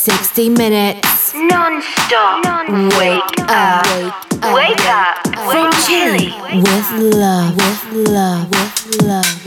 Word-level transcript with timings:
60 0.00 0.48
minutes. 0.48 1.34
Non-stop. 1.34 2.42
Wake 2.98 3.20
up. 3.50 3.84
Wake 4.54 4.56
up. 4.56 4.56
Wake 4.56 4.86
up. 4.86 5.26
From 5.52 5.70
Chile. 5.86 6.32
With 6.54 7.14
love. 7.14 7.54
With 7.54 8.08
love. 8.08 8.48
With 8.48 9.02
love. 9.02 9.39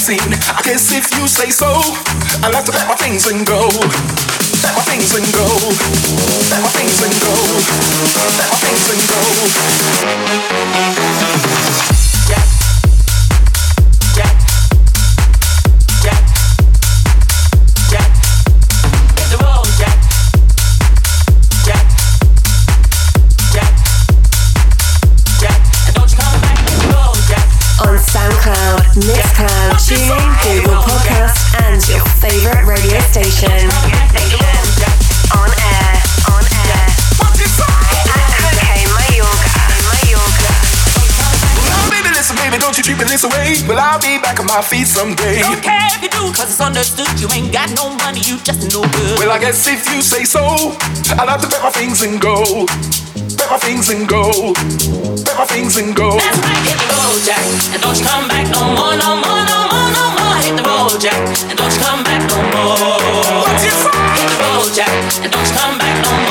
Seen. 0.00 0.32
I 0.32 0.62
guess 0.64 0.92
if 0.96 1.12
you 1.18 1.28
say 1.28 1.50
so, 1.50 1.68
I'll 2.42 2.52
have 2.54 2.64
to 2.64 2.72
pack 2.72 2.88
my 2.88 2.94
things 2.94 3.26
and 3.26 3.46
go. 3.46 3.68
Pack 4.62 4.74
my 4.74 4.82
things 4.88 5.12
and 5.14 5.28
go. 5.34 5.44
Pack 6.48 6.62
my 6.64 6.70
things 6.72 7.02
and 7.04 7.12
go. 7.20 7.34
Pack 8.40 8.48
my 8.48 8.56
things 8.64 8.88
and 8.88 9.02
go. 11.84 11.89
Mixcloud, 29.90 30.38
Google 30.46 30.78
Podcast, 30.86 31.34
and 31.66 31.82
your 31.90 31.98
favorite 32.22 32.62
radio 32.62 33.02
station. 33.10 33.50
On 33.50 35.50
air, 35.50 35.90
on 36.30 36.46
air. 36.46 36.86
At 37.10 38.30
Coke 38.38 38.70
Mayorga, 38.94 39.50
Mayorga. 39.90 40.54
Oh, 41.74 41.90
baby, 41.90 42.06
listen, 42.14 42.38
baby, 42.38 42.62
don't 42.62 42.78
you 42.78 42.84
treat 42.86 42.98
me 42.98 43.04
this 43.10 43.24
way. 43.26 43.58
Well, 43.66 43.80
I'll 43.82 43.98
be 43.98 44.22
back 44.22 44.38
on 44.38 44.46
my 44.46 44.62
feet 44.62 44.86
someday. 44.86 45.40
Don't 45.42 45.60
care 45.60 45.88
if 45.90 46.00
you 46.02 46.08
do, 46.08 46.30
cause 46.38 46.50
it's 46.54 46.60
understood. 46.60 47.10
You 47.18 47.26
ain't 47.34 47.50
got 47.52 47.74
no 47.74 47.90
money, 48.06 48.20
you 48.22 48.38
just 48.46 48.70
no 48.70 48.82
good. 48.86 49.18
Well, 49.18 49.32
I 49.32 49.40
guess 49.42 49.66
if 49.66 49.90
you 49.90 50.02
say 50.02 50.22
so, 50.22 50.70
I'll 51.18 51.26
have 51.26 51.40
to 51.42 51.48
pack 51.50 51.64
my 51.66 51.70
things 51.74 52.02
and 52.02 52.20
go. 52.20 52.44
Pack 53.34 53.50
my 53.50 53.58
things 53.58 53.88
and 53.90 54.06
go. 54.06 54.54
Pack 55.26 55.34
my 55.34 55.46
things 55.50 55.78
and 55.82 55.96
go. 55.98 56.14
That's 56.14 56.38
right, 56.38 56.62
hit 56.62 56.78
the 56.78 56.94
road, 56.94 57.18
Jack. 57.26 57.42
And 57.74 57.82
don't 57.82 57.98
you 57.98 58.06
come 58.06 58.28
back 58.30 58.46
no 58.54 58.70
more, 58.70 58.94
no 58.94 59.18
more, 59.18 59.18
no 59.18 59.18
more, 59.18 59.42
no 59.42 59.54
more. 59.54 59.59
Hit 60.40 60.56
the 60.56 60.62
road, 60.62 61.00
Jack. 61.00 61.20
And 61.48 61.58
don't 61.58 61.72
you 61.72 61.80
come 61.80 62.02
back 62.02 62.22
no 62.30 62.36
more. 62.52 62.76
What 63.44 63.60
you 63.60 63.70
say? 63.70 63.92
Hit 64.16 64.28
the 64.30 64.36
road, 64.40 64.72
Jack. 64.72 64.88
And 65.20 65.30
don't 65.32 65.44
you 65.44 65.54
come 65.54 65.76
back 65.78 65.96
no 66.00 66.10
more, 66.10 66.16
no 66.16 66.28
more, 66.28 66.29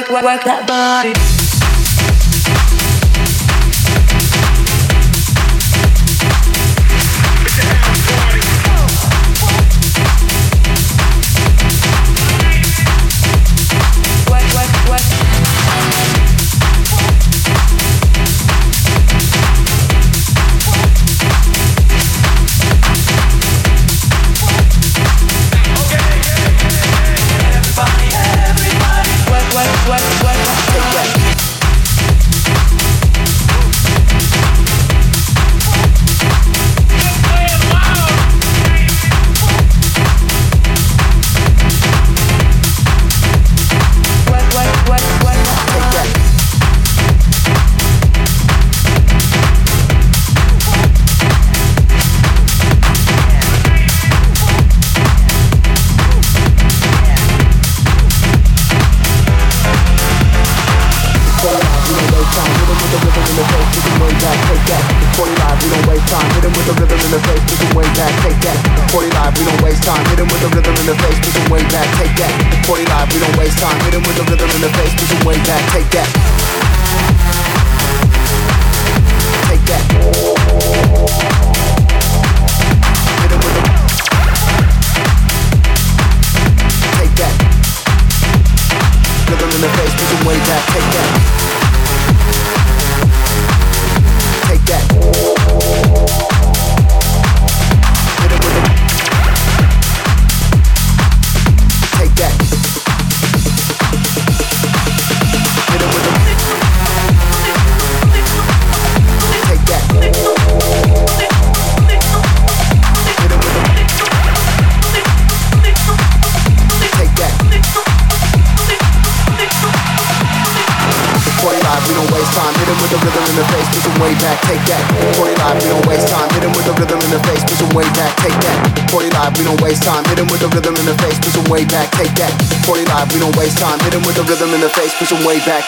work, 0.00 0.10
work, 0.10 0.24
work, 0.24 0.44
that 0.44 0.66
body. 0.66 1.33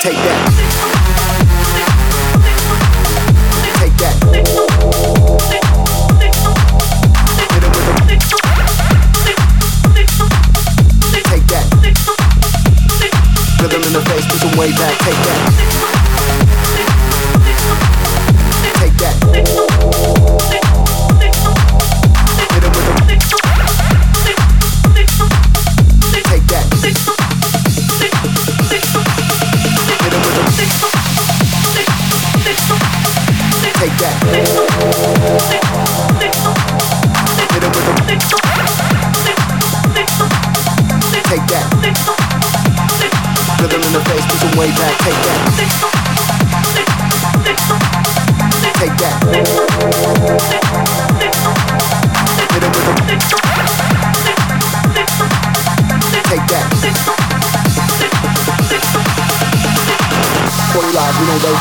Take 0.06 0.14
that. 0.18 0.35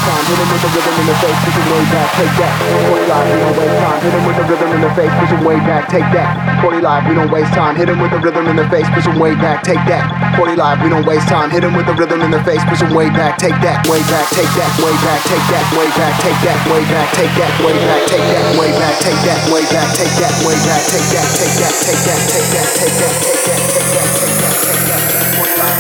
Time. 0.06 0.24
Hit 0.30 0.38
him 0.38 0.50
with 0.54 0.62
the 0.62 0.72
rhythm 0.72 0.96
in 1.02 1.06
the 1.10 1.18
face, 1.20 1.39
push 1.41 1.58
him 1.58 1.68
way 1.74 1.84
back, 1.89 2.10
take 2.15 2.34
that. 2.38 2.54
40 2.86 3.10
live, 3.10 3.26
we 3.26 3.38
don't 3.41 3.58
waste 3.58 3.74
time. 3.82 3.98
Hit 4.06 4.13
him 4.13 4.24
with 4.26 4.38
the 4.38 4.46
rhythm 4.46 4.70
in 4.72 4.82
the 4.82 4.94
face, 4.94 5.13
push 5.18 5.32
him 5.34 5.41
way 5.44 5.58
back, 5.65 5.84
take 5.89 6.10
that. 6.13 6.30
40 6.62 6.82
live, 6.82 7.04
we 7.10 7.13
don't 7.18 7.32
waste 7.34 7.54
time. 7.54 7.74
Hit 7.76 7.89
him 7.89 8.00
with 8.00 8.12
the 8.13 8.22
rhythm 8.22 8.46
in 8.48 8.56
the 8.56 8.68
face, 8.70 8.88
push 8.94 9.06
him 9.06 9.18
way 9.18 9.34
back, 9.36 9.65
take 9.65 9.82
that. 9.89 10.06
40 10.38 10.56
live, 10.56 10.78
we 10.82 10.89
don't 10.89 11.06
waste 11.06 11.28
time. 11.28 11.50
Hit 11.50 11.63
him 11.65 11.74
with 11.74 11.86
the 11.89 11.96
rhythm 11.98 12.22
in 12.22 12.32
the 12.32 12.41
face, 12.46 12.62
push 12.70 12.82
him 12.82 12.94
way 12.94 13.10
back, 13.10 13.38
take 13.41 13.58
that, 13.65 13.82
way 13.89 14.02
back, 14.06 14.30
take 14.30 14.50
that, 14.54 14.70
way 14.78 14.94
back, 15.02 15.22
take 15.26 15.46
that, 15.50 15.65
way 15.74 15.89
back, 15.98 16.13
take 16.22 16.38
that, 16.46 16.60
way 16.70 16.84
back, 16.86 17.10
take 17.18 17.34
that, 17.38 17.52
way 17.65 17.74
back, 17.74 18.02
take 18.06 18.28
that, 18.30 18.46
way 18.62 18.70
back, 18.78 18.96
take 19.02 19.20
that, 19.26 19.41
way 19.50 19.63
back, 19.74 19.89
take 19.98 20.13
that, 20.22 20.34
way 20.46 20.58
back, 20.70 20.82
take 20.86 21.08
that, 21.13 21.28
take 21.34 21.56
that, 21.58 21.74
take 21.82 22.02
that, 22.06 22.22
take 22.22 22.54
that, 22.54 22.70
take 22.78 22.94
that, 22.94 23.10
take 23.18 23.41
that, 23.41 23.74
take 23.74 23.89
that, 23.89 24.13
take 24.13 24.30
that, 24.38 24.54
take 24.54 24.86
that. 24.86 25.76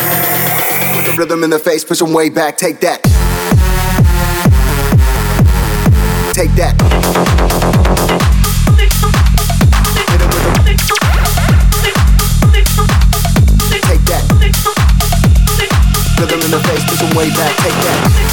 With 0.97 1.05
the 1.05 1.13
rhythm 1.13 1.43
in 1.43 1.49
the 1.51 1.59
face, 1.59 1.83
push 1.83 2.01
him 2.01 2.13
way 2.13 2.29
back, 2.29 2.57
take 2.57 2.79
that. 2.81 3.14
Take 6.35 6.51
that. 6.55 6.75
Take 13.79 14.03
that. 14.03 14.23
Rhythm 16.19 16.41
in 16.41 16.51
the 16.51 16.59
face, 16.59 16.83
push 16.89 16.99
him 16.99 17.15
way 17.15 17.29
back. 17.29 17.55
Take 17.55 17.71
that. 17.71 18.24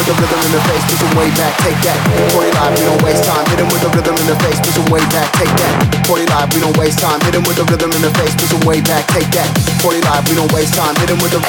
With 0.00 0.16
the 0.16 0.16
rhythm 0.16 0.40
in 0.40 0.52
the 0.56 0.62
face, 0.64 0.84
push 0.88 1.02
him 1.02 1.12
way 1.12 1.28
back. 1.36 1.52
Take 1.60 1.76
that. 1.84 1.98
40 2.32 2.48
live, 2.56 2.72
we 2.72 2.84
don't 2.88 3.02
waste 3.04 3.24
time. 3.24 3.44
Hit 3.52 3.60
him 3.60 3.68
with 3.68 3.82
the 3.84 3.90
rhythm 3.92 4.16
in 4.16 4.26
the 4.32 4.36
face, 4.40 4.56
push 4.60 4.76
him 4.76 4.88
way 4.88 5.04
back. 5.12 5.28
Take 5.36 5.52
that. 5.60 6.06
40 6.08 6.24
live, 6.26 6.48
we 6.54 6.60
don't 6.60 6.76
waste 6.80 7.00
time. 7.00 7.20
Hit 7.20 7.34
him 7.34 7.44
with 7.44 7.56
the 7.56 7.64
rhythm 7.68 7.92
in 7.92 8.00
the 8.00 8.12
face, 8.16 8.34
push 8.34 8.52
him 8.52 8.64
way 8.64 8.80
back. 8.80 9.04
Take 9.12 9.28
that. 9.36 9.48
40 9.84 10.00
live, 10.00 10.24
we 10.28 10.36
don't 10.36 10.52
waste 10.52 10.72
time. 10.74 10.96
Hit 10.96 11.10
him 11.10 11.20
with 11.20 11.32
the. 11.36 11.40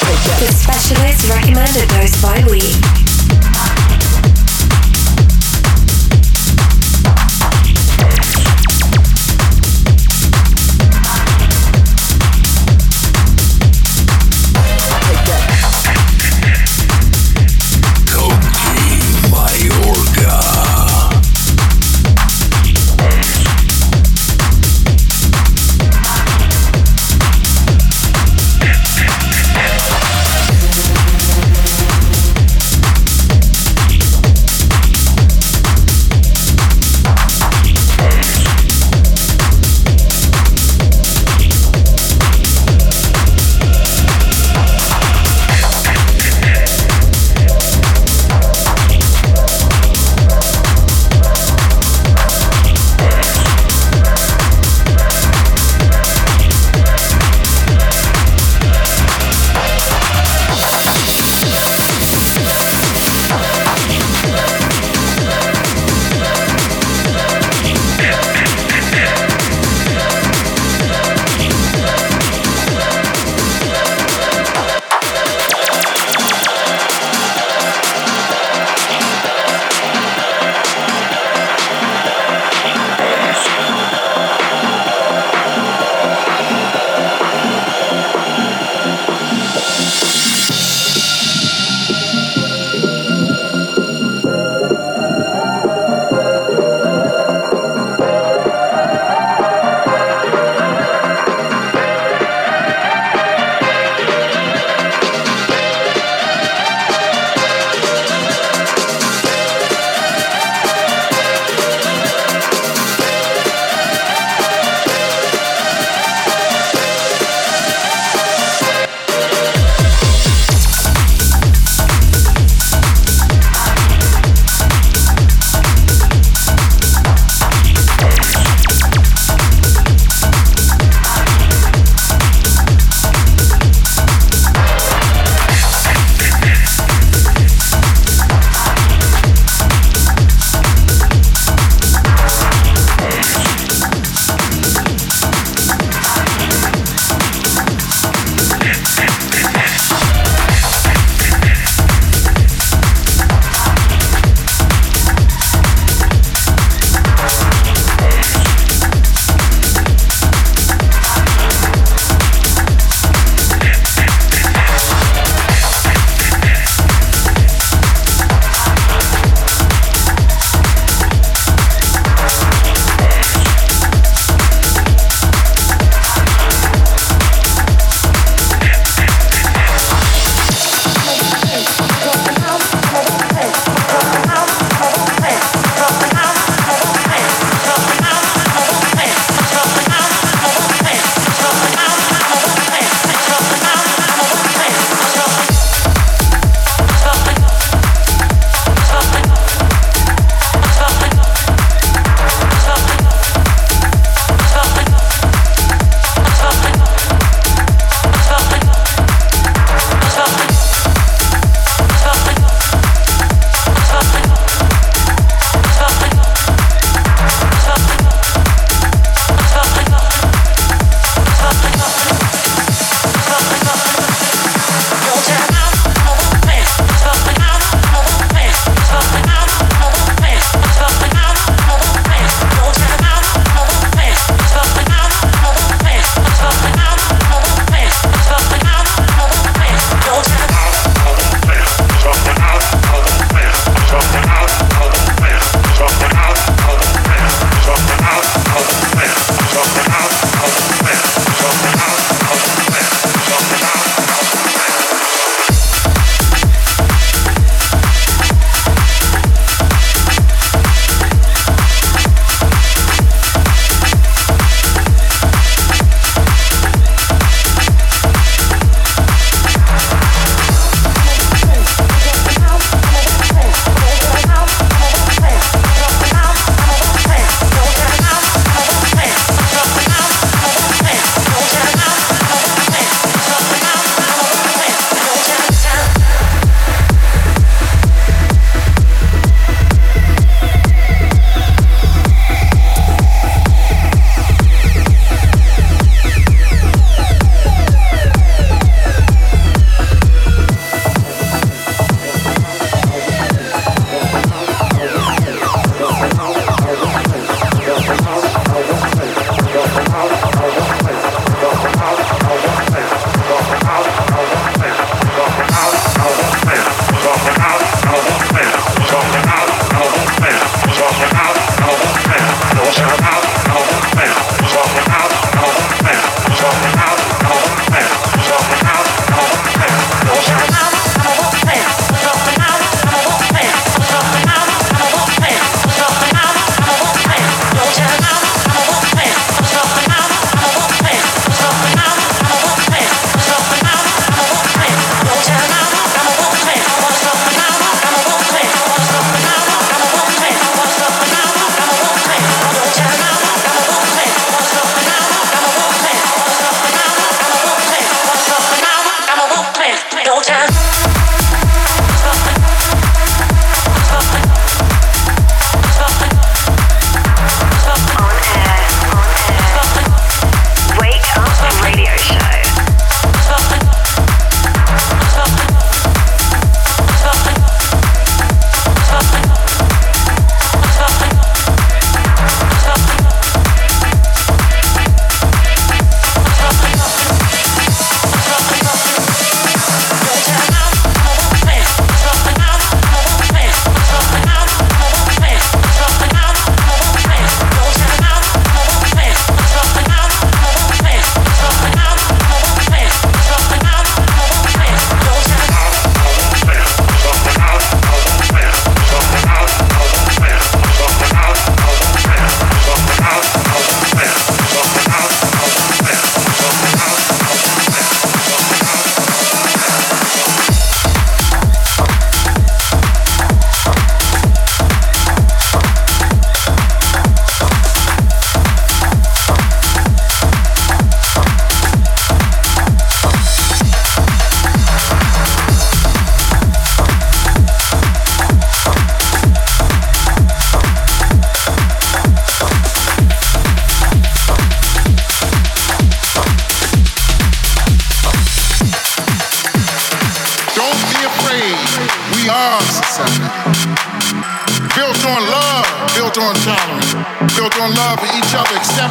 The 0.00 0.52
specialist 0.52 1.28
recommended 1.28 1.88
dose 1.88 2.22
by 2.22 2.44
week. 2.50 3.07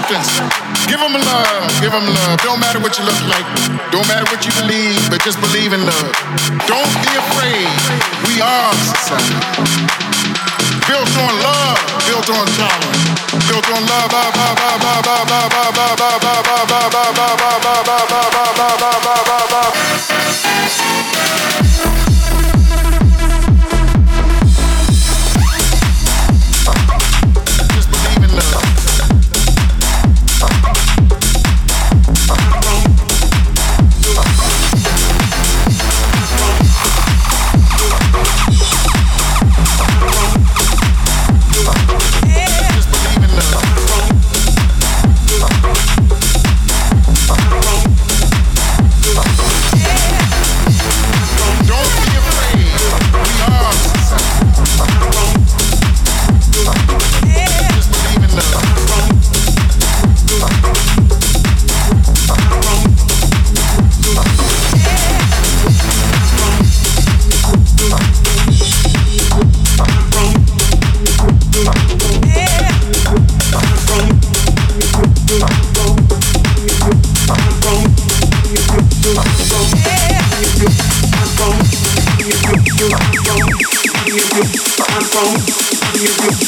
Hamptons. 0.00 0.40
Give 0.88 0.98
them 1.00 1.12
love, 1.12 1.80
give 1.80 1.92
them 1.92 2.06
love. 2.06 2.40
Don't 2.42 2.60
matter 2.60 2.80
what 2.80 2.98
you 2.98 3.04
look 3.04 3.20
like, 3.28 3.44
don't 3.92 4.06
matter 4.08 4.24
what 4.32 4.44
you 4.46 4.52
believe, 4.60 4.98
but 5.10 5.22
just 5.22 5.40
believe 5.40 5.72
in 5.72 5.84
love. 5.84 6.12
Don't 6.66 6.92
be 7.04 7.12
afraid. 7.20 7.68
We 8.26 8.40
are 8.40 8.72
society. 8.72 9.36
Built 10.88 11.12
on 11.20 11.32
love, 11.44 11.78
built 12.08 12.28
on 12.30 12.46
tolerance, 12.56 13.46
built 13.48 13.68
on 13.70 13.86
love. 13.86 14.10
Ba, 14.10 14.30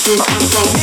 I'm 0.05 0.49
from. 0.49 0.83